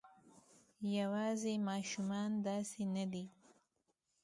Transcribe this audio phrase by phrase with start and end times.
[0.97, 3.25] یواځې ماشومان داسې نه دي.